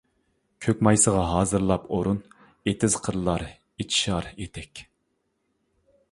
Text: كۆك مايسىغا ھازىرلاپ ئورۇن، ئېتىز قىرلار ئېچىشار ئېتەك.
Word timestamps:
كۆك 0.65 0.79
مايسىغا 0.85 1.25
ھازىرلاپ 1.31 1.83
ئورۇن، 1.97 2.21
ئېتىز 2.71 2.97
قىرلار 3.07 3.45
ئېچىشار 3.49 4.31
ئېتەك. 4.31 4.83